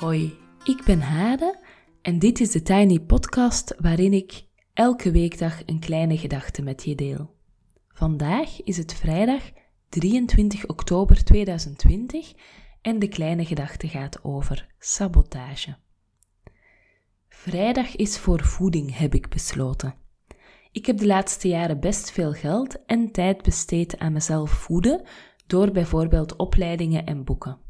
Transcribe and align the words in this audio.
Hoi, 0.00 0.38
ik 0.64 0.82
ben 0.84 1.00
Hade 1.00 1.58
en 2.02 2.18
dit 2.18 2.40
is 2.40 2.50
de 2.50 2.62
Tiny 2.62 3.00
Podcast 3.00 3.74
waarin 3.78 4.12
ik 4.12 4.44
elke 4.72 5.10
weekdag 5.10 5.62
een 5.66 5.78
kleine 5.78 6.18
gedachte 6.18 6.62
met 6.62 6.84
je 6.84 6.94
deel. 6.94 7.34
Vandaag 7.88 8.62
is 8.62 8.76
het 8.76 8.94
vrijdag 8.94 9.42
23 9.88 10.66
oktober 10.66 11.24
2020 11.24 12.32
en 12.82 12.98
de 12.98 13.08
kleine 13.08 13.44
gedachte 13.44 13.88
gaat 13.88 14.24
over 14.24 14.66
sabotage. 14.78 15.76
Vrijdag 17.28 17.96
is 17.96 18.18
voor 18.18 18.44
voeding, 18.44 18.96
heb 18.96 19.14
ik 19.14 19.28
besloten. 19.28 19.94
Ik 20.72 20.86
heb 20.86 20.98
de 20.98 21.06
laatste 21.06 21.48
jaren 21.48 21.80
best 21.80 22.10
veel 22.10 22.32
geld 22.32 22.84
en 22.84 23.12
tijd 23.12 23.42
besteed 23.42 23.98
aan 23.98 24.12
mezelf 24.12 24.50
voeden 24.50 25.02
door 25.46 25.70
bijvoorbeeld 25.70 26.36
opleidingen 26.36 27.06
en 27.06 27.24
boeken. 27.24 27.68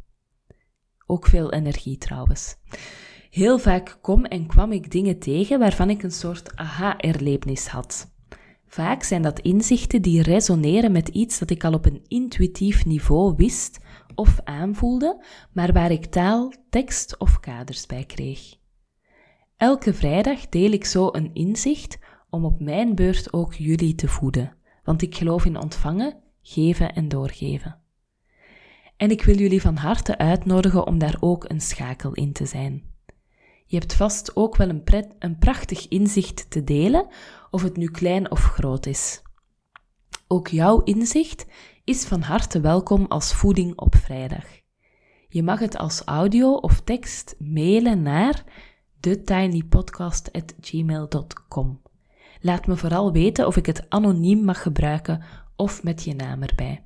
Ook 1.10 1.26
veel 1.26 1.52
energie 1.52 1.98
trouwens. 1.98 2.56
Heel 3.30 3.58
vaak 3.58 3.98
kom 4.02 4.24
en 4.24 4.46
kwam 4.46 4.72
ik 4.72 4.90
dingen 4.90 5.18
tegen 5.18 5.58
waarvan 5.58 5.90
ik 5.90 6.02
een 6.02 6.10
soort 6.10 6.56
aha-erlevenis 6.56 7.66
had. 7.66 8.12
Vaak 8.66 9.02
zijn 9.02 9.22
dat 9.22 9.40
inzichten 9.40 10.02
die 10.02 10.22
resoneren 10.22 10.92
met 10.92 11.08
iets 11.08 11.38
dat 11.38 11.50
ik 11.50 11.64
al 11.64 11.72
op 11.72 11.86
een 11.86 12.04
intuïtief 12.08 12.84
niveau 12.84 13.34
wist 13.36 13.78
of 14.14 14.40
aanvoelde, 14.44 15.24
maar 15.52 15.72
waar 15.72 15.90
ik 15.90 16.06
taal, 16.06 16.52
tekst 16.68 17.18
of 17.18 17.40
kaders 17.40 17.86
bij 17.86 18.04
kreeg. 18.04 18.58
Elke 19.56 19.94
vrijdag 19.94 20.48
deel 20.48 20.70
ik 20.70 20.84
zo 20.84 21.08
een 21.12 21.30
inzicht 21.32 21.98
om 22.28 22.44
op 22.44 22.60
mijn 22.60 22.94
beurt 22.94 23.32
ook 23.32 23.54
jullie 23.54 23.94
te 23.94 24.08
voeden, 24.08 24.56
want 24.84 25.02
ik 25.02 25.14
geloof 25.14 25.44
in 25.44 25.60
ontvangen, 25.60 26.16
geven 26.42 26.94
en 26.94 27.08
doorgeven. 27.08 27.79
En 29.00 29.10
ik 29.10 29.22
wil 29.22 29.36
jullie 29.36 29.60
van 29.60 29.76
harte 29.76 30.18
uitnodigen 30.18 30.86
om 30.86 30.98
daar 30.98 31.16
ook 31.20 31.44
een 31.48 31.60
schakel 31.60 32.12
in 32.12 32.32
te 32.32 32.46
zijn. 32.46 32.82
Je 33.66 33.78
hebt 33.78 33.94
vast 33.94 34.36
ook 34.36 34.56
wel 34.56 34.68
een, 34.68 34.82
pret, 34.82 35.14
een 35.18 35.38
prachtig 35.38 35.88
inzicht 35.88 36.50
te 36.50 36.64
delen, 36.64 37.06
of 37.50 37.62
het 37.62 37.76
nu 37.76 37.90
klein 37.90 38.30
of 38.30 38.40
groot 38.40 38.86
is. 38.86 39.22
Ook 40.26 40.48
jouw 40.48 40.82
inzicht 40.82 41.46
is 41.84 42.04
van 42.04 42.20
harte 42.20 42.60
welkom 42.60 43.06
als 43.08 43.34
voeding 43.34 43.78
op 43.78 43.96
vrijdag. 43.96 44.44
Je 45.28 45.42
mag 45.42 45.58
het 45.58 45.76
als 45.76 46.02
audio 46.04 46.52
of 46.52 46.80
tekst 46.80 47.34
mailen 47.38 48.02
naar 48.02 48.44
thetinypodcast.gmail.com. 49.00 51.80
Laat 52.40 52.66
me 52.66 52.76
vooral 52.76 53.12
weten 53.12 53.46
of 53.46 53.56
ik 53.56 53.66
het 53.66 53.86
anoniem 53.88 54.44
mag 54.44 54.62
gebruiken 54.62 55.22
of 55.56 55.82
met 55.82 56.04
je 56.04 56.14
naam 56.14 56.42
erbij. 56.42 56.84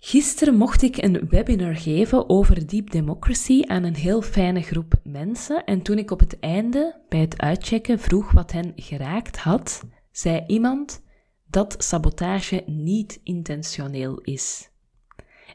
Gisteren 0.00 0.56
mocht 0.56 0.82
ik 0.82 1.02
een 1.02 1.28
webinar 1.28 1.76
geven 1.76 2.28
over 2.28 2.66
Deep 2.66 2.90
Democracy 2.90 3.62
aan 3.66 3.82
een 3.82 3.96
heel 3.96 4.22
fijne 4.22 4.62
groep 4.62 4.94
mensen. 5.04 5.64
En 5.64 5.82
toen 5.82 5.98
ik 5.98 6.10
op 6.10 6.20
het 6.20 6.38
einde 6.38 7.00
bij 7.08 7.20
het 7.20 7.38
uitchecken 7.38 7.98
vroeg 7.98 8.32
wat 8.32 8.52
hen 8.52 8.72
geraakt 8.76 9.38
had, 9.38 9.84
zei 10.10 10.44
iemand 10.46 11.02
dat 11.46 11.74
sabotage 11.78 12.62
niet 12.66 13.20
intentioneel 13.22 14.20
is. 14.20 14.70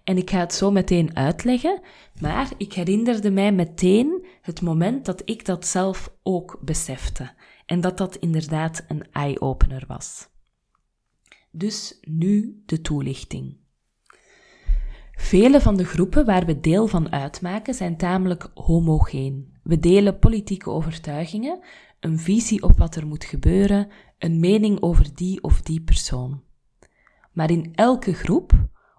En 0.04 0.18
ik 0.18 0.30
ga 0.30 0.40
het 0.40 0.54
zo 0.54 0.72
meteen 0.72 1.16
uitleggen, 1.16 1.82
maar 2.20 2.52
ik 2.58 2.74
herinnerde 2.74 3.32
mij 3.32 3.52
meteen 3.52 4.26
het 4.42 4.62
moment 4.62 5.06
dat 5.06 5.22
ik 5.26 5.46
dat 5.46 5.68
zelf 5.68 6.14
ook 6.24 6.60
besefte. 6.62 7.32
En 7.66 7.82
dat 7.82 7.98
dat 7.98 8.16
inderdaad 8.16 8.86
een 8.88 9.12
eye-opener 9.12 9.84
was. 9.88 10.30
Dus 11.52 11.98
nu 12.02 12.62
de 12.66 12.82
toelichting. 12.82 13.63
Vele 15.24 15.62
van 15.62 15.78
de 15.78 15.86
groepen 15.86 16.26
waar 16.26 16.46
we 16.46 16.60
deel 16.60 16.88
van 16.88 17.12
uitmaken 17.12 17.74
zijn 17.74 17.98
tamelijk 17.98 18.50
homogeen. 18.54 19.54
We 19.64 19.80
delen 19.80 20.20
politieke 20.20 20.70
overtuigingen, 20.70 21.60
een 22.00 22.20
visie 22.20 22.64
op 22.64 22.78
wat 22.78 22.96
er 22.96 23.08
moet 23.08 23.24
gebeuren, 23.24 23.88
een 24.18 24.40
mening 24.40 24.82
over 24.82 25.16
die 25.16 25.44
of 25.44 25.62
die 25.62 25.82
persoon. 25.82 26.44
Maar 27.32 27.52
in 27.52 27.72
elke 27.76 28.14
groep, 28.14 28.54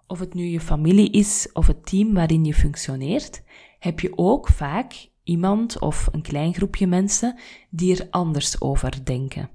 of 0.06 0.18
het 0.18 0.34
nu 0.34 0.44
je 0.44 0.60
familie 0.60 1.10
is 1.10 1.48
of 1.52 1.66
het 1.66 1.86
team 1.86 2.14
waarin 2.14 2.44
je 2.44 2.54
functioneert, 2.54 3.42
heb 3.78 4.00
je 4.00 4.18
ook 4.18 4.48
vaak 4.48 5.08
iemand 5.22 5.78
of 5.78 6.08
een 6.12 6.22
klein 6.22 6.54
groepje 6.54 6.86
mensen 6.86 7.38
die 7.70 7.96
er 7.96 8.06
anders 8.10 8.60
over 8.60 9.04
denken. 9.04 9.50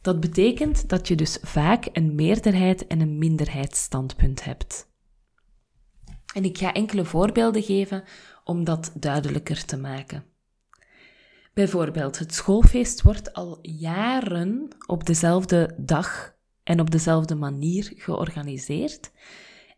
Dat 0.00 0.20
betekent 0.20 0.88
dat 0.88 1.08
je 1.08 1.14
dus 1.14 1.38
vaak 1.42 1.88
een 1.92 2.14
meerderheid 2.14 2.86
en 2.86 3.00
een 3.00 3.18
minderheidsstandpunt 3.18 4.44
hebt. 4.44 4.94
En 6.36 6.44
ik 6.44 6.58
ga 6.58 6.72
enkele 6.72 7.04
voorbeelden 7.04 7.62
geven 7.62 8.04
om 8.44 8.64
dat 8.64 8.92
duidelijker 8.94 9.64
te 9.64 9.76
maken. 9.76 10.24
Bijvoorbeeld, 11.54 12.18
het 12.18 12.34
schoolfeest 12.34 13.02
wordt 13.02 13.32
al 13.32 13.58
jaren 13.62 14.68
op 14.86 15.06
dezelfde 15.06 15.74
dag 15.76 16.34
en 16.62 16.80
op 16.80 16.90
dezelfde 16.90 17.34
manier 17.34 17.92
georganiseerd. 17.96 19.10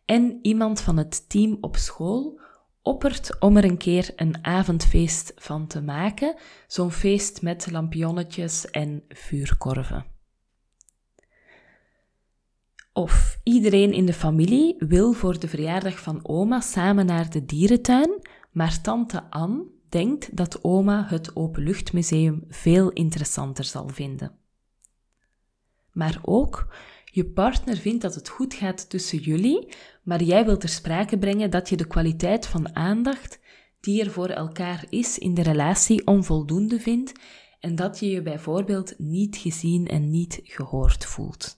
En 0.05 0.39
iemand 0.43 0.81
van 0.81 0.97
het 0.97 1.29
team 1.29 1.59
op 1.61 1.77
school 1.77 2.41
oppert 2.83 3.41
om 3.41 3.57
er 3.57 3.65
een 3.65 3.79
keer 3.79 4.13
een 4.17 4.45
avondfeest 4.45 5.33
van 5.37 5.67
te 5.67 5.83
maken, 5.83 6.37
zo'n 6.67 6.93
feest 6.93 7.43
met 7.43 7.71
lampionnetjes 7.71 8.71
en 8.71 9.05
vuurkorven. 9.09 10.18
Of 12.99 13.39
iedereen 13.43 13.93
in 13.93 14.07
de 14.07 14.13
familie 14.13 14.77
wil 14.79 15.13
voor 15.13 15.39
de 15.39 15.49
verjaardag 15.49 15.99
van 16.01 16.21
oma 16.23 16.61
samen 16.61 17.07
naar 17.07 17.31
de 17.31 17.45
dierentuin, 17.45 18.23
maar 18.53 18.81
tante 18.81 19.31
Anne 19.31 19.65
denkt 19.89 20.37
dat 20.37 20.65
oma 20.65 21.07
het 21.09 21.37
openluchtmuseum 21.37 22.45
veel 22.49 22.91
interessanter 22.91 23.65
zal 23.65 23.89
vinden. 23.89 24.39
Maar 25.93 26.19
ook, 26.23 26.75
je 27.05 27.25
partner 27.25 27.77
vindt 27.77 28.03
dat 28.03 28.15
het 28.15 28.29
goed 28.29 28.55
gaat 28.55 28.91
tussen 28.91 29.19
jullie, 29.19 29.69
maar 30.03 30.23
jij 30.23 30.45
wilt 30.45 30.61
ter 30.61 30.69
sprake 30.69 31.19
brengen 31.19 31.51
dat 31.51 31.69
je 31.69 31.77
de 31.77 31.87
kwaliteit 31.87 32.47
van 32.47 32.77
aandacht 32.77 33.41
die 33.81 34.05
er 34.05 34.11
voor 34.11 34.29
elkaar 34.29 34.85
is 34.89 35.19
in 35.19 35.35
de 35.35 35.43
relatie 35.43 36.07
onvoldoende 36.07 36.81
vindt 36.81 37.13
en 37.61 37.75
dat 37.75 37.99
je 38.01 38.09
je 38.09 38.23
bijvoorbeeld 38.23 38.95
niet 38.99 39.37
gezien 39.37 39.87
en 39.87 40.11
niet 40.11 40.41
gehoord 40.43 41.05
voelt. 41.05 41.58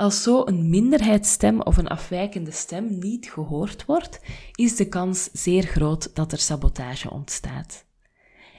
Als 0.00 0.22
zo 0.22 0.42
een 0.46 0.68
minderheidsstem 0.68 1.60
of 1.60 1.76
een 1.76 1.88
afwijkende 1.88 2.50
stem 2.50 2.98
niet 2.98 3.30
gehoord 3.30 3.84
wordt, 3.84 4.20
is 4.54 4.76
de 4.76 4.88
kans 4.88 5.28
zeer 5.32 5.62
groot 5.62 6.14
dat 6.14 6.32
er 6.32 6.38
sabotage 6.38 7.10
ontstaat. 7.10 7.84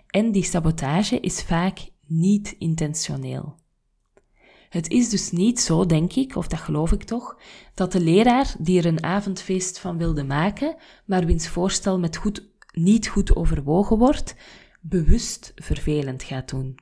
En 0.07 0.31
die 0.31 0.44
sabotage 0.44 1.19
is 1.19 1.44
vaak 1.44 1.80
niet 2.07 2.56
intentioneel. 2.59 3.56
Het 4.69 4.90
is 4.90 5.09
dus 5.09 5.31
niet 5.31 5.59
zo, 5.59 5.85
denk 5.85 6.13
ik, 6.13 6.35
of 6.35 6.47
dat 6.47 6.59
geloof 6.59 6.91
ik 6.91 7.03
toch, 7.03 7.38
dat 7.74 7.91
de 7.91 8.01
leraar 8.01 8.56
die 8.59 8.80
er 8.80 8.85
een 8.85 9.03
avondfeest 9.03 9.80
van 9.80 9.97
wilde 9.97 10.24
maken, 10.24 10.75
maar 11.06 11.25
wiens 11.25 11.47
voorstel 11.47 12.00
met 12.00 12.18
goed, 12.18 12.50
niet 12.72 13.07
goed 13.07 13.35
overwogen 13.35 13.97
wordt, 13.97 14.35
bewust 14.81 15.51
vervelend 15.56 16.24
gaat 16.24 16.50
doen. 16.50 16.80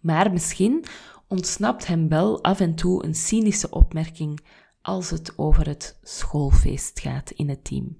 Maar 0.00 0.32
misschien 0.32 0.84
ontsnapt 1.30 1.86
hem 1.86 2.08
wel 2.08 2.42
af 2.42 2.60
en 2.60 2.74
toe 2.74 3.04
een 3.04 3.14
cynische 3.14 3.70
opmerking 3.70 4.40
als 4.82 5.10
het 5.10 5.38
over 5.38 5.66
het 5.66 5.98
schoolfeest 6.02 7.00
gaat 7.00 7.30
in 7.30 7.48
het 7.48 7.64
team. 7.64 7.98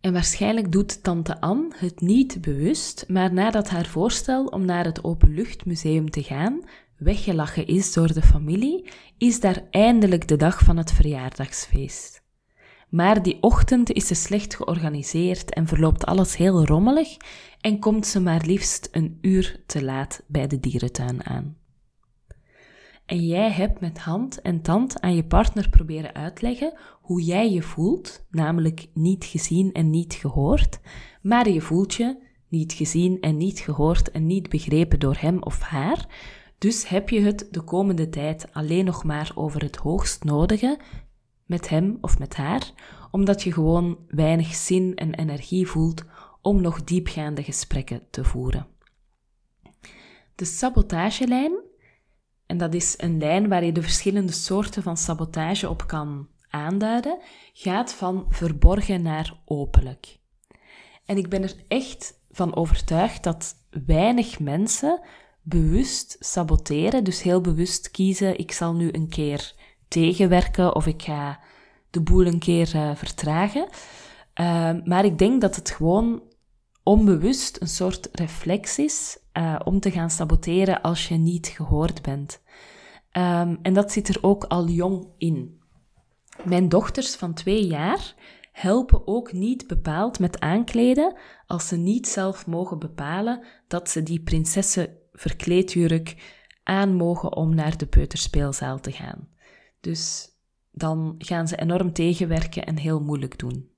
En 0.00 0.12
waarschijnlijk 0.12 0.72
doet 0.72 1.02
tante 1.02 1.40
Anne 1.40 1.72
het 1.76 2.00
niet 2.00 2.40
bewust, 2.40 3.04
maar 3.08 3.32
nadat 3.32 3.68
haar 3.68 3.86
voorstel 3.86 4.44
om 4.46 4.64
naar 4.64 4.84
het 4.84 5.04
Openluchtmuseum 5.04 6.10
te 6.10 6.22
gaan 6.22 6.60
weggelachen 6.96 7.66
is 7.66 7.92
door 7.92 8.12
de 8.12 8.22
familie, 8.22 8.90
is 9.18 9.40
daar 9.40 9.62
eindelijk 9.70 10.28
de 10.28 10.36
dag 10.36 10.58
van 10.58 10.76
het 10.76 10.92
verjaardagsfeest. 10.92 12.15
Maar 12.88 13.22
die 13.22 13.38
ochtend 13.40 13.92
is 13.92 14.06
ze 14.06 14.14
slecht 14.14 14.56
georganiseerd 14.56 15.54
en 15.54 15.66
verloopt 15.66 16.04
alles 16.04 16.36
heel 16.36 16.64
rommelig 16.64 17.16
en 17.60 17.78
komt 17.78 18.06
ze 18.06 18.20
maar 18.20 18.42
liefst 18.46 18.88
een 18.92 19.18
uur 19.20 19.62
te 19.66 19.84
laat 19.84 20.22
bij 20.26 20.46
de 20.46 20.60
dierentuin 20.60 21.26
aan. 21.26 21.56
En 23.06 23.26
jij 23.26 23.50
hebt 23.50 23.80
met 23.80 23.98
hand 23.98 24.40
en 24.40 24.62
tand 24.62 25.00
aan 25.00 25.14
je 25.14 25.24
partner 25.24 25.68
proberen 25.68 26.14
uitleggen 26.14 26.78
hoe 27.00 27.22
jij 27.22 27.52
je 27.52 27.62
voelt, 27.62 28.26
namelijk 28.30 28.86
niet 28.94 29.24
gezien 29.24 29.72
en 29.72 29.90
niet 29.90 30.14
gehoord, 30.14 30.80
maar 31.22 31.48
je 31.48 31.60
voelt 31.60 31.94
je 31.94 32.16
niet 32.48 32.72
gezien 32.72 33.20
en 33.20 33.36
niet 33.36 33.58
gehoord 33.58 34.10
en 34.10 34.26
niet 34.26 34.48
begrepen 34.48 34.98
door 34.98 35.16
hem 35.18 35.42
of 35.42 35.60
haar, 35.60 36.06
dus 36.58 36.88
heb 36.88 37.08
je 37.08 37.20
het 37.20 37.48
de 37.50 37.60
komende 37.60 38.08
tijd 38.08 38.52
alleen 38.52 38.84
nog 38.84 39.04
maar 39.04 39.32
over 39.34 39.62
het 39.62 39.76
hoogst 39.76 40.24
nodige 40.24 40.78
met 41.46 41.68
hem 41.68 41.98
of 42.00 42.18
met 42.18 42.36
haar, 42.36 42.72
omdat 43.10 43.42
je 43.42 43.52
gewoon 43.52 43.98
weinig 44.08 44.54
zin 44.54 44.94
en 44.94 45.14
energie 45.14 45.66
voelt 45.66 46.04
om 46.40 46.60
nog 46.60 46.84
diepgaande 46.84 47.42
gesprekken 47.42 48.02
te 48.10 48.24
voeren. 48.24 48.66
De 50.34 50.44
sabotagelijn, 50.44 51.52
en 52.46 52.58
dat 52.58 52.74
is 52.74 52.94
een 52.96 53.18
lijn 53.18 53.48
waar 53.48 53.64
je 53.64 53.72
de 53.72 53.82
verschillende 53.82 54.32
soorten 54.32 54.82
van 54.82 54.96
sabotage 54.96 55.68
op 55.68 55.86
kan 55.86 56.28
aanduiden, 56.48 57.18
gaat 57.52 57.92
van 57.92 58.26
verborgen 58.28 59.02
naar 59.02 59.40
openlijk. 59.44 60.18
En 61.04 61.16
ik 61.16 61.28
ben 61.28 61.42
er 61.42 61.54
echt 61.68 62.20
van 62.30 62.56
overtuigd 62.56 63.24
dat 63.24 63.54
weinig 63.86 64.40
mensen 64.40 65.00
bewust 65.42 66.16
saboteren, 66.20 67.04
dus 67.04 67.22
heel 67.22 67.40
bewust 67.40 67.90
kiezen, 67.90 68.38
ik 68.38 68.52
zal 68.52 68.74
nu 68.74 68.88
een 68.92 69.08
keer 69.08 69.54
tegenwerken 69.88 70.74
of 70.74 70.86
ik 70.86 71.02
ga 71.02 71.40
de 71.90 72.02
boel 72.02 72.26
een 72.26 72.38
keer 72.38 72.74
uh, 72.74 72.94
vertragen. 72.94 73.68
Uh, 74.40 74.70
maar 74.84 75.04
ik 75.04 75.18
denk 75.18 75.40
dat 75.40 75.56
het 75.56 75.70
gewoon 75.70 76.22
onbewust 76.82 77.60
een 77.60 77.68
soort 77.68 78.08
reflex 78.12 78.78
is 78.78 79.18
uh, 79.32 79.60
om 79.64 79.80
te 79.80 79.90
gaan 79.90 80.10
saboteren 80.10 80.82
als 80.82 81.08
je 81.08 81.14
niet 81.14 81.46
gehoord 81.46 82.02
bent. 82.02 82.42
Um, 83.12 83.58
en 83.62 83.72
dat 83.72 83.92
zit 83.92 84.08
er 84.08 84.18
ook 84.20 84.44
al 84.44 84.68
jong 84.68 85.08
in. 85.18 85.60
Mijn 86.44 86.68
dochters 86.68 87.14
van 87.14 87.34
twee 87.34 87.66
jaar 87.66 88.14
helpen 88.52 89.06
ook 89.06 89.32
niet 89.32 89.66
bepaald 89.66 90.18
met 90.18 90.40
aankleden 90.40 91.16
als 91.46 91.68
ze 91.68 91.76
niet 91.76 92.08
zelf 92.08 92.46
mogen 92.46 92.78
bepalen 92.78 93.44
dat 93.68 93.90
ze 93.90 94.02
die 94.02 94.22
prinsessen 94.22 94.96
verkleedjurk 95.12 96.16
aan 96.62 96.94
mogen 96.94 97.36
om 97.36 97.54
naar 97.54 97.76
de 97.76 97.86
peuterspeelzaal 97.86 98.80
te 98.80 98.92
gaan. 98.92 99.28
Dus 99.86 100.28
dan 100.70 101.14
gaan 101.18 101.48
ze 101.48 101.56
enorm 101.56 101.92
tegenwerken 101.92 102.66
en 102.66 102.76
heel 102.76 103.00
moeilijk 103.00 103.38
doen. 103.38 103.70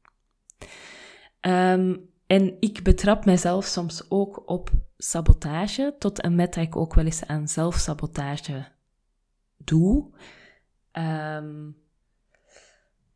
Um, 1.41 2.11
en 2.27 2.57
ik 2.61 2.83
betrap 2.83 3.25
mijzelf 3.25 3.65
soms 3.65 4.11
ook 4.11 4.43
op 4.47 4.71
sabotage, 4.97 5.95
tot 5.99 6.21
en 6.21 6.35
met 6.35 6.55
dat 6.55 6.65
ik 6.65 6.77
ook 6.77 6.95
wel 6.95 7.05
eens 7.05 7.27
aan 7.27 7.49
zelfsabotage 7.49 8.67
doe. 9.57 10.15
Um, 10.93 11.77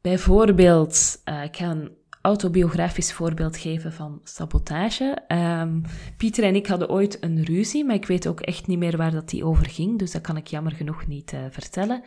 bijvoorbeeld, 0.00 1.22
uh, 1.24 1.44
ik 1.44 1.56
ga 1.56 1.70
een 1.70 1.96
autobiografisch 2.22 3.12
voorbeeld 3.12 3.56
geven 3.56 3.92
van 3.92 4.20
sabotage. 4.24 5.18
Um, 5.28 5.82
Pieter 6.16 6.44
en 6.44 6.54
ik 6.54 6.66
hadden 6.66 6.90
ooit 6.90 7.22
een 7.22 7.44
ruzie, 7.44 7.84
maar 7.84 7.96
ik 7.96 8.06
weet 8.06 8.26
ook 8.26 8.40
echt 8.40 8.66
niet 8.66 8.78
meer 8.78 8.96
waar 8.96 9.12
dat 9.12 9.28
die 9.28 9.44
over 9.44 9.66
ging, 9.66 9.98
dus 9.98 10.10
dat 10.12 10.22
kan 10.22 10.36
ik 10.36 10.46
jammer 10.46 10.72
genoeg 10.72 11.06
niet 11.06 11.32
uh, 11.32 11.40
vertellen. 11.50 12.02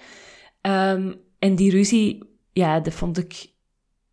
Um, 0.67 1.15
en 1.39 1.55
die 1.55 1.71
ruzie, 1.71 2.37
ja, 2.53 2.79
dat 2.79 2.93
vond 2.93 3.17
ik 3.17 3.53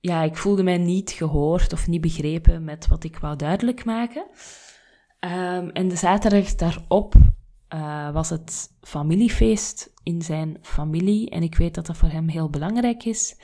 ja, 0.02 0.22
ik 0.22 0.36
voelde 0.36 0.62
mij 0.62 0.78
niet 0.78 1.10
gehoord 1.10 1.72
of 1.72 1.86
niet 1.86 2.00
begrepen 2.00 2.64
met 2.64 2.86
wat 2.86 3.04
ik 3.04 3.18
wou 3.18 3.36
duidelijk 3.36 3.84
maken. 3.84 4.26
Um, 5.20 5.70
en 5.70 5.88
de 5.88 5.96
zaterdag 5.96 6.54
daarop 6.54 7.14
uh, 7.74 8.12
was 8.12 8.30
het 8.30 8.76
familiefeest 8.80 9.92
in 10.02 10.22
zijn 10.22 10.58
familie. 10.62 11.30
En 11.30 11.42
ik 11.42 11.56
weet 11.56 11.74
dat 11.74 11.86
dat 11.86 11.96
voor 11.96 12.08
hem 12.08 12.28
heel 12.28 12.50
belangrijk 12.50 13.04
is. 13.04 13.36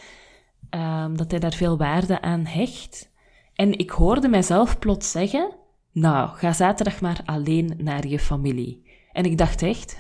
Um, 0.71 1.17
dat 1.17 1.31
hij 1.31 1.41
daar 1.41 1.53
veel 1.53 1.77
waarde 1.77 2.21
aan 2.21 2.45
hecht. 2.45 3.13
En 3.55 3.79
ik 3.79 3.91
hoorde 3.91 4.29
mijzelf 4.29 4.79
plots 4.79 5.11
zeggen: 5.11 5.57
Nou, 5.93 6.37
ga 6.37 6.53
zaterdag 6.53 7.01
maar 7.01 7.21
alleen 7.25 7.75
naar 7.77 8.07
je 8.07 8.19
familie. 8.19 8.87
En 9.13 9.25
ik 9.25 9.39
dacht 9.39 9.63
echt? 9.63 9.99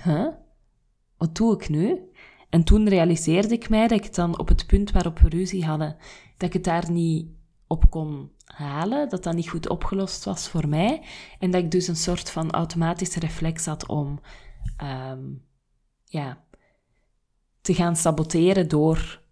Wat 1.16 1.36
doe 1.36 1.54
ik 1.54 1.68
nu? 1.68 2.00
En 2.48 2.64
toen 2.64 2.88
realiseerde 2.88 3.54
ik 3.54 3.68
mij 3.68 3.88
dat 3.88 4.04
ik 4.04 4.14
dan 4.14 4.38
op 4.38 4.48
het 4.48 4.66
punt 4.66 4.90
waarop 4.90 5.18
we 5.18 5.28
ruzie 5.28 5.64
hadden, 5.64 5.96
dat 6.36 6.48
ik 6.48 6.52
het 6.52 6.64
daar 6.64 6.90
niet 6.90 7.26
op 7.66 7.90
kon 7.90 8.30
halen, 8.44 9.08
dat 9.08 9.22
dat 9.22 9.34
niet 9.34 9.48
goed 9.48 9.68
opgelost 9.68 10.24
was 10.24 10.48
voor 10.48 10.68
mij. 10.68 11.02
En 11.38 11.50
dat 11.50 11.62
ik 11.62 11.70
dus 11.70 11.88
een 11.88 11.96
soort 11.96 12.30
van 12.30 12.50
automatische 12.50 13.20
reflex 13.20 13.66
had 13.66 13.86
om 13.86 14.20
um, 14.82 15.42
ja, 16.04 16.44
te 17.60 17.74
gaan 17.74 17.96
saboteren 17.96 18.68
door 18.68 19.22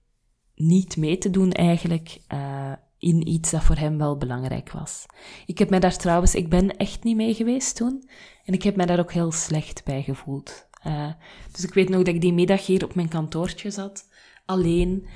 niet 0.54 0.96
mee 0.96 1.18
te 1.18 1.30
doen 1.30 1.52
eigenlijk 1.52 2.20
uh, 2.32 2.72
in 2.98 3.28
iets 3.28 3.50
dat 3.50 3.62
voor 3.62 3.76
hem 3.76 3.98
wel 3.98 4.16
belangrijk 4.16 4.70
was. 4.70 5.06
Ik 5.46 5.58
heb 5.58 5.70
mij 5.70 5.80
daar 5.80 5.96
trouwens, 5.96 6.34
ik 6.34 6.48
ben 6.48 6.76
echt 6.76 7.04
niet 7.04 7.16
mee 7.16 7.34
geweest 7.34 7.76
toen. 7.76 8.08
En 8.44 8.54
ik 8.54 8.62
heb 8.62 8.76
mij 8.76 8.86
daar 8.86 8.98
ook 8.98 9.12
heel 9.12 9.32
slecht 9.32 9.84
bij 9.84 10.02
gevoeld. 10.02 10.68
Uh, 10.86 11.08
dus 11.52 11.64
ik 11.64 11.74
weet 11.74 11.88
nog 11.88 12.02
dat 12.02 12.14
ik 12.14 12.20
die 12.20 12.32
middag 12.32 12.66
hier 12.66 12.84
op 12.84 12.94
mijn 12.94 13.08
kantoortje 13.08 13.70
zat, 13.70 14.08
alleen. 14.44 15.06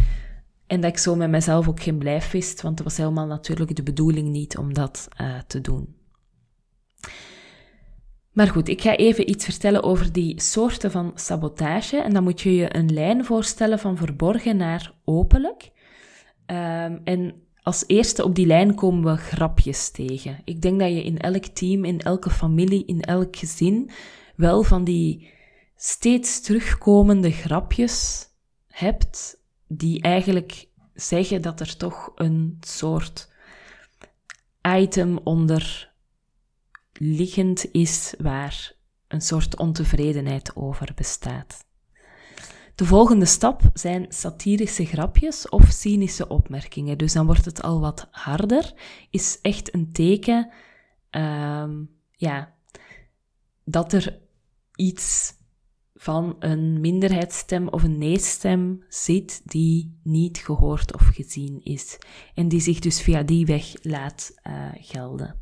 En 0.66 0.80
dat 0.80 0.90
ik 0.90 0.98
zo 0.98 1.16
met 1.16 1.30
mezelf 1.30 1.68
ook 1.68 1.82
geen 1.82 1.98
blijf 1.98 2.30
wist, 2.30 2.62
want 2.62 2.78
het 2.78 2.88
was 2.88 2.96
helemaal 2.96 3.26
natuurlijk 3.26 3.76
de 3.76 3.82
bedoeling 3.82 4.28
niet 4.28 4.58
om 4.58 4.74
dat 4.74 5.08
uh, 5.20 5.38
te 5.46 5.60
doen. 5.60 5.94
Maar 8.32 8.48
goed, 8.48 8.68
ik 8.68 8.80
ga 8.80 8.96
even 8.96 9.30
iets 9.30 9.44
vertellen 9.44 9.82
over 9.82 10.12
die 10.12 10.40
soorten 10.40 10.90
van 10.90 11.12
sabotage. 11.14 11.96
En 11.96 12.12
dan 12.12 12.22
moet 12.22 12.40
je 12.40 12.54
je 12.54 12.76
een 12.76 12.92
lijn 12.92 13.24
voorstellen 13.24 13.78
van 13.78 13.96
verborgen 13.96 14.56
naar 14.56 14.92
openlijk. 15.04 15.70
Um, 16.46 17.00
en 17.04 17.34
als 17.62 17.84
eerste 17.86 18.24
op 18.24 18.34
die 18.34 18.46
lijn 18.46 18.74
komen 18.74 19.12
we 19.12 19.16
grapjes 19.16 19.90
tegen. 19.90 20.38
Ik 20.44 20.62
denk 20.62 20.80
dat 20.80 20.88
je 20.88 21.02
in 21.02 21.18
elk 21.18 21.44
team, 21.44 21.84
in 21.84 22.00
elke 22.00 22.30
familie, 22.30 22.84
in 22.84 23.00
elk 23.00 23.36
gezin 23.36 23.90
wel 24.36 24.62
van 24.62 24.84
die 24.84 25.28
steeds 25.82 26.40
terugkomende 26.40 27.30
grapjes 27.30 28.28
hebt 28.66 29.36
die 29.66 30.02
eigenlijk 30.02 30.68
zeggen 30.94 31.42
dat 31.42 31.60
er 31.60 31.76
toch 31.76 32.12
een 32.14 32.56
soort 32.60 33.32
item 34.62 35.18
onder 35.18 35.92
liggend 36.92 37.72
is 37.72 38.14
waar 38.18 38.72
een 39.08 39.20
soort 39.20 39.56
ontevredenheid 39.56 40.56
over 40.56 40.92
bestaat. 40.94 41.64
De 42.74 42.84
volgende 42.84 43.26
stap 43.26 43.62
zijn 43.72 44.06
satirische 44.08 44.84
grapjes 44.84 45.48
of 45.48 45.70
cynische 45.70 46.28
opmerkingen. 46.28 46.98
Dus 46.98 47.12
dan 47.12 47.26
wordt 47.26 47.44
het 47.44 47.62
al 47.62 47.80
wat 47.80 48.08
harder. 48.10 48.72
Is 49.10 49.38
echt 49.42 49.74
een 49.74 49.92
teken 49.92 50.50
um, 51.10 51.90
ja, 52.10 52.54
dat 53.64 53.92
er 53.92 54.18
iets 54.74 55.38
van 56.00 56.36
een 56.38 56.80
minderheidsstem 56.80 57.68
of 57.68 57.82
een 57.82 57.98
nee-stem 57.98 58.84
zit 58.88 59.40
die 59.44 59.98
niet 60.02 60.38
gehoord 60.38 60.94
of 60.94 61.02
gezien 61.02 61.60
is 61.64 61.98
en 62.34 62.48
die 62.48 62.60
zich 62.60 62.78
dus 62.78 63.00
via 63.00 63.22
die 63.22 63.46
weg 63.46 63.72
laat 63.82 64.34
uh, 64.46 64.68
gelden. 64.74 65.40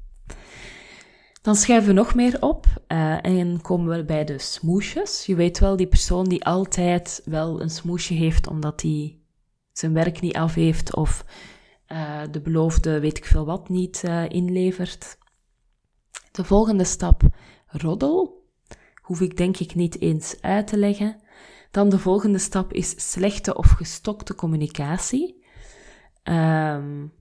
Dan 1.42 1.54
schuiven 1.54 1.88
we 1.88 1.94
nog 1.94 2.14
meer 2.14 2.42
op 2.42 2.66
uh, 2.88 3.24
en 3.24 3.60
komen 3.60 3.96
we 3.96 4.04
bij 4.04 4.24
de 4.24 4.38
smoesjes. 4.38 5.26
Je 5.26 5.34
weet 5.34 5.58
wel, 5.58 5.76
die 5.76 5.86
persoon 5.86 6.24
die 6.24 6.44
altijd 6.44 7.22
wel 7.24 7.60
een 7.60 7.70
smoesje 7.70 8.14
heeft 8.14 8.46
omdat 8.46 8.82
hij 8.82 9.18
zijn 9.72 9.92
werk 9.92 10.20
niet 10.20 10.36
af 10.36 10.54
heeft 10.54 10.96
of 10.96 11.24
uh, 11.88 12.20
de 12.30 12.40
beloofde 12.40 13.00
weet 13.00 13.16
ik 13.16 13.24
veel 13.24 13.44
wat 13.44 13.68
niet 13.68 14.02
inlevert. 14.28 15.18
De 16.30 16.44
volgende 16.44 16.84
stap, 16.84 17.22
roddel 17.66 18.37
hoef 19.08 19.20
ik 19.20 19.36
denk 19.36 19.56
ik 19.56 19.74
niet 19.74 20.00
eens 20.00 20.36
uit 20.40 20.66
te 20.66 20.76
leggen. 20.76 21.16
Dan 21.70 21.88
de 21.88 21.98
volgende 21.98 22.38
stap 22.38 22.72
is 22.72 23.10
slechte 23.10 23.56
of 23.56 23.70
gestokte 23.70 24.34
communicatie. 24.34 25.44
Um, 26.24 27.12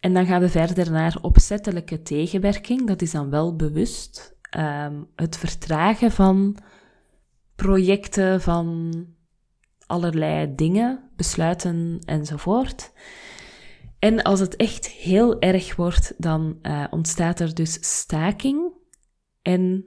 en 0.00 0.14
dan 0.14 0.26
gaan 0.26 0.40
we 0.40 0.48
verder 0.48 0.90
naar 0.90 1.18
opzettelijke 1.20 2.02
tegenwerking. 2.02 2.86
Dat 2.86 3.02
is 3.02 3.10
dan 3.10 3.30
wel 3.30 3.56
bewust. 3.56 4.38
Um, 4.56 5.08
het 5.14 5.36
vertragen 5.36 6.10
van 6.10 6.56
projecten, 7.54 8.40
van 8.40 8.92
allerlei 9.86 10.54
dingen, 10.54 11.10
besluiten 11.16 11.98
enzovoort. 12.04 12.92
En 13.98 14.22
als 14.22 14.40
het 14.40 14.56
echt 14.56 14.86
heel 14.86 15.40
erg 15.40 15.76
wordt, 15.76 16.14
dan 16.18 16.58
uh, 16.62 16.84
ontstaat 16.90 17.40
er 17.40 17.54
dus 17.54 17.98
staking 17.98 18.72
en 19.42 19.84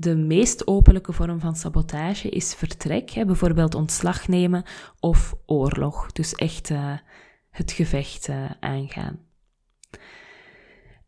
de 0.00 0.16
meest 0.16 0.66
openlijke 0.66 1.12
vorm 1.12 1.40
van 1.40 1.56
sabotage 1.56 2.28
is 2.28 2.54
vertrek, 2.54 3.10
hè, 3.10 3.24
bijvoorbeeld 3.24 3.74
ontslag 3.74 4.28
nemen 4.28 4.64
of 5.00 5.34
oorlog. 5.46 6.12
Dus 6.12 6.34
echt 6.34 6.70
uh, 6.70 6.98
het 7.50 7.72
gevecht 7.72 8.28
uh, 8.28 8.50
aangaan. 8.60 9.18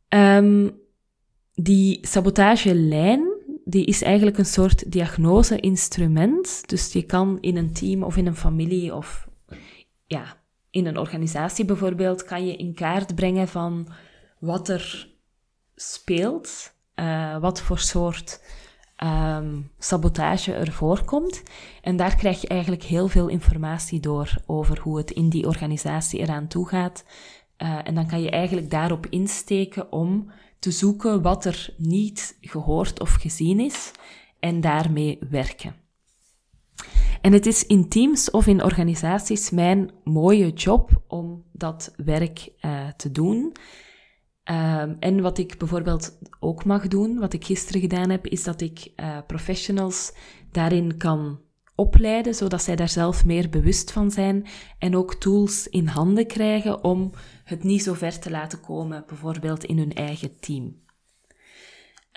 Um, 0.08 0.80
die 1.54 2.06
sabotagelijn 2.06 3.32
die 3.64 3.84
is 3.84 4.02
eigenlijk 4.02 4.38
een 4.38 4.44
soort 4.44 4.92
diagnose-instrument. 4.92 6.68
Dus 6.68 6.92
je 6.92 7.02
kan 7.02 7.38
in 7.40 7.56
een 7.56 7.72
team 7.72 8.02
of 8.02 8.16
in 8.16 8.26
een 8.26 8.36
familie 8.36 8.94
of 8.94 9.28
ja, 10.06 10.42
in 10.70 10.86
een 10.86 10.98
organisatie 10.98 11.64
bijvoorbeeld, 11.64 12.24
kan 12.24 12.46
je 12.46 12.56
in 12.56 12.74
kaart 12.74 13.14
brengen 13.14 13.48
van 13.48 13.88
wat 14.38 14.68
er 14.68 15.10
speelt, 15.74 16.74
uh, 16.94 17.38
wat 17.38 17.60
voor 17.60 17.78
soort 17.78 18.40
um, 19.02 19.70
sabotage 19.78 20.52
er 20.52 20.72
voorkomt. 20.72 21.42
En 21.80 21.96
daar 21.96 22.16
krijg 22.16 22.40
je 22.40 22.48
eigenlijk 22.48 22.82
heel 22.82 23.08
veel 23.08 23.28
informatie 23.28 24.00
door 24.00 24.36
over 24.46 24.80
hoe 24.80 24.96
het 24.96 25.10
in 25.10 25.28
die 25.28 25.46
organisatie 25.46 26.20
eraan 26.20 26.46
toe 26.46 26.68
gaat. 26.68 27.04
Uh, 27.58 27.78
en 27.84 27.94
dan 27.94 28.06
kan 28.06 28.22
je 28.22 28.30
eigenlijk 28.30 28.70
daarop 28.70 29.06
insteken 29.06 29.92
om 29.92 30.30
te 30.58 30.70
zoeken 30.70 31.22
wat 31.22 31.44
er 31.44 31.74
niet 31.76 32.36
gehoord 32.40 33.00
of 33.00 33.12
gezien 33.12 33.60
is 33.60 33.90
en 34.40 34.60
daarmee 34.60 35.18
werken. 35.30 35.74
En 37.20 37.32
het 37.32 37.46
is 37.46 37.66
in 37.66 37.88
teams 37.88 38.30
of 38.30 38.46
in 38.46 38.62
organisaties 38.62 39.50
mijn 39.50 39.90
mooie 40.04 40.52
job 40.52 41.02
om 41.08 41.44
dat 41.52 41.94
werk 41.96 42.48
uh, 42.60 42.88
te 42.96 43.10
doen. 43.10 43.52
Um, 44.50 44.96
en 45.00 45.20
wat 45.20 45.38
ik 45.38 45.58
bijvoorbeeld 45.58 46.18
ook 46.40 46.64
mag 46.64 46.88
doen, 46.88 47.18
wat 47.18 47.32
ik 47.32 47.44
gisteren 47.44 47.80
gedaan 47.80 48.10
heb, 48.10 48.26
is 48.26 48.42
dat 48.42 48.60
ik 48.60 48.92
uh, 48.96 49.18
professionals 49.26 50.12
daarin 50.50 50.96
kan 50.96 51.40
opleiden, 51.74 52.34
zodat 52.34 52.62
zij 52.62 52.76
daar 52.76 52.88
zelf 52.88 53.24
meer 53.24 53.48
bewust 53.48 53.92
van 53.92 54.10
zijn 54.10 54.46
en 54.78 54.96
ook 54.96 55.14
tools 55.14 55.68
in 55.68 55.86
handen 55.86 56.26
krijgen 56.26 56.84
om 56.84 57.10
het 57.44 57.64
niet 57.64 57.82
zo 57.82 57.94
ver 57.94 58.18
te 58.18 58.30
laten 58.30 58.60
komen, 58.60 59.04
bijvoorbeeld 59.06 59.64
in 59.64 59.78
hun 59.78 59.92
eigen 59.92 60.40
team. 60.40 60.80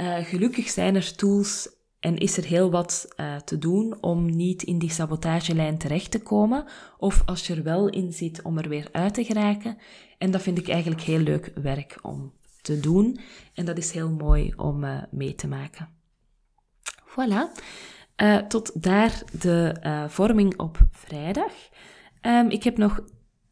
Uh, 0.01 0.17
gelukkig 0.17 0.69
zijn 0.69 0.95
er 0.95 1.15
tools 1.15 1.69
en 2.05 2.17
is 2.17 2.37
er 2.37 2.45
heel 2.45 2.71
wat 2.71 3.07
uh, 3.17 3.35
te 3.35 3.57
doen 3.57 3.97
om 4.01 4.35
niet 4.35 4.63
in 4.63 4.79
die 4.79 4.89
sabotagelijn 4.89 5.77
terecht 5.77 6.11
te 6.11 6.21
komen, 6.21 6.65
of 6.97 7.21
als 7.25 7.47
je 7.47 7.55
er 7.55 7.63
wel 7.63 7.89
in 7.89 8.13
zit 8.13 8.41
om 8.41 8.57
er 8.57 8.69
weer 8.69 8.89
uit 8.91 9.13
te 9.13 9.23
geraken. 9.23 9.77
En 10.17 10.31
dat 10.31 10.41
vind 10.41 10.57
ik 10.57 10.69
eigenlijk 10.69 11.01
heel 11.01 11.19
leuk 11.19 11.51
werk 11.61 11.99
om 12.01 12.33
te 12.61 12.79
doen. 12.79 13.19
En 13.53 13.65
dat 13.65 13.77
is 13.77 13.91
heel 13.91 14.09
mooi 14.09 14.53
om 14.55 14.83
uh, 14.83 15.01
mee 15.11 15.35
te 15.35 15.47
maken. 15.47 15.89
Voilà. 17.07 17.61
Uh, 18.21 18.37
tot 18.37 18.83
daar 18.83 19.23
de 19.39 19.75
vorming 20.09 20.59
op 20.59 20.77
vrijdag. 20.91 21.51
Um, 22.21 22.49
ik 22.49 22.63
heb 22.63 22.77
nog 22.77 22.99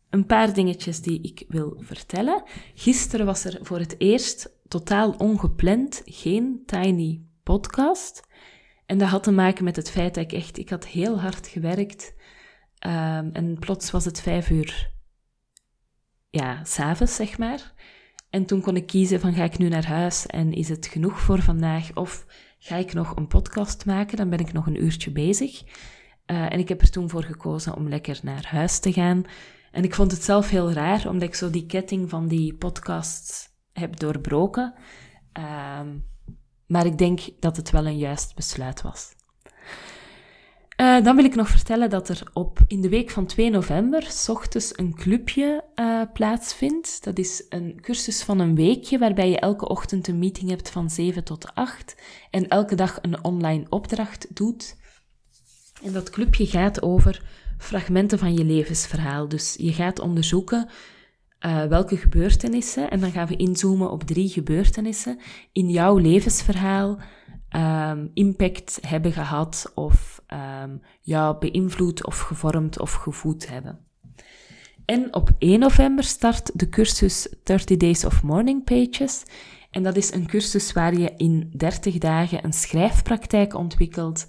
een 0.10 0.25
paar 0.25 0.53
dingetjes 0.53 1.01
die 1.01 1.22
ik 1.22 1.45
wil 1.48 1.77
vertellen. 1.79 2.43
Gisteren 2.74 3.25
was 3.25 3.45
er 3.45 3.60
voor 3.62 3.79
het 3.79 3.95
eerst 3.98 4.50
totaal 4.67 5.12
ongepland 5.12 6.01
geen 6.05 6.63
tiny 6.65 7.22
podcast. 7.43 8.31
En 8.86 8.98
dat 8.98 9.10
had 9.10 9.24
te 9.24 9.32
maken 9.32 9.63
met 9.63 9.75
het 9.75 9.92
feit 9.92 10.16
dat 10.16 10.24
ik 10.24 10.32
echt, 10.32 10.58
ik 10.58 10.70
had 10.70 10.86
heel 10.86 11.20
hard 11.20 11.48
gewerkt. 11.48 12.13
Um, 12.88 13.30
en 13.34 13.58
plots 13.60 13.92
was 13.92 14.06
het 14.06 14.22
vijf 14.22 14.50
uur, 14.50 14.92
ja, 16.30 16.63
s'avonds 16.63 17.16
zeg 17.16 17.38
maar. 17.38 17.74
En 18.30 18.46
toen 18.46 18.62
kon 18.62 18.75
ik 18.75 18.88
kiezen 18.88 19.20
van 19.20 19.34
ga 19.34 19.44
ik 19.44 19.58
nu 19.58 19.70
naar 19.70 19.86
huis 19.86 20.25
en 20.25 20.54
is 20.54 20.70
het 20.70 20.86
genoeg 20.86 21.20
voor 21.20 21.42
vandaag? 21.42 21.96
Of 21.96 22.25
ga 22.60 22.75
ik 22.75 22.94
nog 22.94 23.16
een 23.16 23.28
podcast 23.28 23.86
maken? 23.86 24.18
Dan 24.18 24.30
ben 24.30 24.40
ik 24.40 24.54
nog 24.54 24.68
een 24.68 24.84
uurtje 24.84 25.12
bezig. 25.12 25.62
Uh, 25.62 26.54
en 26.54 26.60
ik 26.60 26.70
heb 26.70 26.82
er 26.82 26.90
toen 26.90 27.10
voor 27.10 27.24
gekozen 27.24 27.75
om 27.75 27.90
lekker 27.90 28.20
naar 28.24 28.46
huis 28.48 28.80
te 28.80 28.94
gaan. 28.94 29.24
En 29.72 29.84
ik 29.84 29.96
vond 29.96 30.12
het 30.12 30.24
zelf 30.24 30.50
heel 30.50 30.72
raar, 30.72 31.08
omdat 31.08 31.28
ik 31.28 31.36
zo 31.36 31.50
die 31.50 31.66
ketting 31.66 32.10
van 32.10 32.28
die 32.28 32.54
podcasts 32.54 33.50
heb 33.74 34.00
doorbroken. 34.00 34.74
Um, 35.80 36.06
maar 36.74 36.86
ik 36.86 36.98
denk 36.98 37.20
dat 37.39 37.58
het 37.58 37.70
wel 37.70 37.86
een 37.86 37.98
juist 37.98 38.36
besluit 38.36 38.82
was. 38.82 39.12
Uh, 40.82 41.03
dan 41.03 41.15
wil 41.15 41.25
ik 41.25 41.36
nog 41.36 41.48
vertellen 41.48 41.89
dat 41.89 42.10
er 42.10 42.30
op, 42.34 42.60
in 42.68 42.82
de 42.82 42.89
week 42.89 43.10
van 43.10 43.25
2 43.25 43.50
november 43.50 44.03
s 44.10 44.30
ochtends 44.30 44.77
een 44.77 44.96
clubje 44.96 45.63
uh, 45.75 46.01
plaatsvindt. 46.13 47.03
Dat 47.03 47.18
is 47.18 47.46
een 47.50 47.80
cursus 47.82 48.24
van 48.24 48.39
een 48.39 48.56
weekje 48.56 48.98
waarbij 48.98 49.30
je 49.30 49.39
elke 49.39 49.68
ochtend 49.68 50.08
een 50.08 50.20
meeting 50.20 50.50
hebt 50.50 50.70
van 50.70 50.89
7 50.89 51.24
tot 51.24 51.56
8 51.56 51.96
en 52.30 52.48
elke 52.48 52.75
dag 52.75 53.00
een 53.01 53.24
online 53.24 53.65
opdracht 53.70 54.36
doet. 54.36 54.77
En 55.84 55.94
dat 55.94 56.10
clubje 56.10 56.46
gaat 56.46 56.82
over 56.82 57.22
fragmenten 57.58 58.20
van 58.20 58.34
je 58.34 58.44
levensverhaal. 58.44 59.27
Dus 59.27 59.56
je 59.58 59.74
gaat 59.74 60.00
onderzoeken 60.00 60.70
uh, 61.46 61.64
welke 61.64 61.98
gebeurtenissen, 61.98 62.90
en 62.90 63.00
dan 63.00 63.12
gaan 63.12 63.28
we 63.28 63.36
inzoomen 63.36 63.92
op 63.92 64.04
drie 64.04 64.30
gebeurtenissen, 64.30 65.20
in 65.52 65.70
jouw 65.70 65.98
levensverhaal 65.98 67.00
um, 67.56 68.12
impact 68.14 68.80
hebben 68.88 69.12
gehad 69.12 69.72
of 69.76 70.22
um, 70.64 70.82
jou 71.02 71.38
beïnvloed 71.40 72.06
of 72.06 72.20
gevormd 72.20 72.80
of 72.80 72.94
gevoed 72.94 73.50
hebben. 73.50 73.80
En 74.86 75.14
op 75.14 75.32
1 75.38 75.60
november 75.60 76.04
start 76.04 76.60
de 76.60 76.70
cursus 76.70 77.36
30 77.44 77.78
Days 77.78 78.06
of 78.06 78.24
Morning 78.24 78.64
Pages. 78.64 79.24
En 79.72 79.84
dat 79.84 79.96
is 79.96 80.14
een 80.14 80.28
cursus 80.28 80.72
waar 80.72 80.94
je 80.98 81.14
in 81.18 81.52
30 81.58 81.98
dagen 81.98 82.44
een 82.46 82.54
schrijfpraktijk 82.54 83.54
ontwikkelt. 83.54 84.28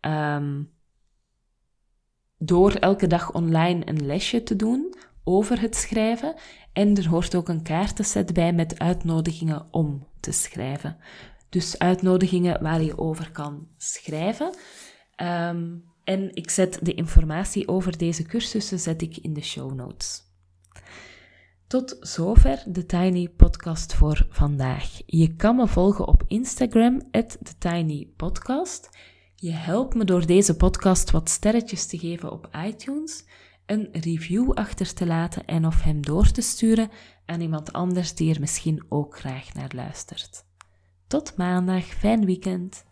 Um, 0.00 0.70
door 2.38 2.72
elke 2.72 3.06
dag 3.06 3.32
online 3.32 3.88
een 3.88 4.06
lesje 4.06 4.42
te 4.42 4.56
doen 4.56 4.94
over 5.30 5.60
het 5.60 5.76
schrijven. 5.76 6.34
En 6.72 6.96
er 6.96 7.08
hoort 7.08 7.34
ook 7.34 7.48
een 7.48 7.62
kaartenset 7.62 8.32
bij 8.32 8.52
met 8.52 8.78
uitnodigingen 8.78 9.66
om 9.70 10.06
te 10.20 10.32
schrijven. 10.32 10.96
Dus 11.48 11.78
uitnodigingen 11.78 12.62
waar 12.62 12.82
je 12.82 12.98
over 12.98 13.30
kan 13.30 13.68
schrijven. 13.76 14.54
Um, 15.16 15.84
en 16.04 16.34
ik 16.34 16.50
zet 16.50 16.78
de 16.82 16.94
informatie 16.94 17.68
over 17.68 17.98
deze 17.98 18.22
cursussen 18.22 18.78
zet 18.78 19.02
ik 19.02 19.16
in 19.16 19.32
de 19.32 19.42
show 19.42 19.74
notes. 19.74 20.22
Tot 21.66 21.96
zover 22.00 22.62
de 22.66 22.86
Tiny 22.86 23.28
Podcast 23.28 23.94
voor 23.94 24.26
vandaag. 24.30 25.00
Je 25.06 25.36
kan 25.36 25.56
me 25.56 25.66
volgen 25.66 26.06
op 26.06 26.24
Instagram, 26.26 27.10
TheTinyPodcast. 27.10 28.88
Je 29.34 29.50
helpt 29.50 29.94
me 29.94 30.04
door 30.04 30.26
deze 30.26 30.56
podcast 30.56 31.10
wat 31.10 31.28
sterretjes 31.28 31.86
te 31.86 31.98
geven 31.98 32.32
op 32.32 32.48
iTunes 32.66 33.24
een 33.70 33.88
review 33.92 34.52
achter 34.52 34.94
te 34.94 35.06
laten 35.06 35.44
en 35.44 35.66
of 35.66 35.82
hem 35.82 36.00
door 36.00 36.30
te 36.30 36.40
sturen 36.40 36.90
aan 37.26 37.40
iemand 37.40 37.72
anders 37.72 38.14
die 38.14 38.34
er 38.34 38.40
misschien 38.40 38.84
ook 38.88 39.18
graag 39.18 39.54
naar 39.54 39.70
luistert. 39.74 40.44
Tot 41.06 41.36
maandag, 41.36 41.84
fijn 41.84 42.24
weekend! 42.24 42.84